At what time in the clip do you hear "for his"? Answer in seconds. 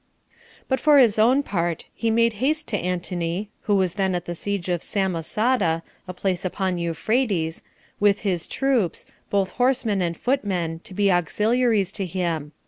0.79-1.19